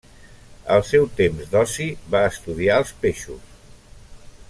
[0.75, 1.85] Al seu temps d'oci
[2.17, 3.55] va estudiar els peixos.